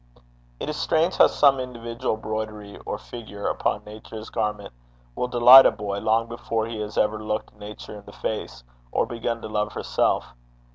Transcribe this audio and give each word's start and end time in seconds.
It 0.59 0.67
is 0.67 0.77
strange 0.77 1.17
how 1.17 1.27
some 1.27 1.59
individual 1.59 2.17
broidery 2.17 2.75
or 2.87 2.97
figure 2.97 3.45
upon 3.47 3.83
Nature's 3.83 4.31
garment 4.31 4.73
will 5.13 5.27
delight 5.27 5.67
a 5.67 5.71
boy 5.71 5.99
long 5.99 6.27
before 6.27 6.65
he 6.65 6.79
has 6.79 6.97
ever 6.97 7.23
looked 7.23 7.53
Nature 7.53 7.99
in 7.99 8.05
the 8.05 8.11
face, 8.11 8.63
or 8.91 9.05
begun 9.05 9.43
to 9.43 9.47
love 9.47 9.73
herself. 9.73 10.33